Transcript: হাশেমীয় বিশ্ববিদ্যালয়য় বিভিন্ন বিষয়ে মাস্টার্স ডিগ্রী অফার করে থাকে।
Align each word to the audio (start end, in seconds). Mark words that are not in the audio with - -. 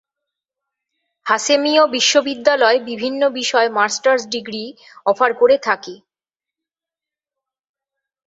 হাশেমীয় 1.25 1.83
বিশ্ববিদ্যালয়য় 1.95 2.79
বিভিন্ন 2.89 3.21
বিষয়ে 3.39 3.69
মাস্টার্স 3.71 4.23
ডিগ্রী 4.33 4.63
অফার 5.05 5.31
করে 5.33 5.55
থাকে। 5.67 5.95